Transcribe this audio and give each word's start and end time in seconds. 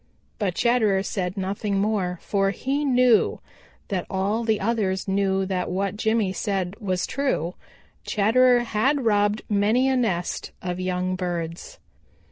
But 0.39 0.55
Chatterer 0.55 1.03
said 1.03 1.37
nothing 1.37 1.77
more, 1.77 2.17
for 2.23 2.49
he 2.49 2.83
knew 2.83 3.39
that 3.89 4.07
all 4.09 4.43
the 4.43 4.59
others 4.59 5.07
knew 5.07 5.45
that 5.45 5.69
what 5.69 5.95
Jimmy 5.95 6.33
said 6.33 6.75
was 6.79 7.05
true: 7.05 7.53
Chatterer 8.03 8.61
had 8.61 9.05
robbed 9.05 9.43
many 9.47 9.87
a 9.87 9.95
nest 9.95 10.53
of 10.59 10.79
young 10.79 11.15
birds. 11.15 11.77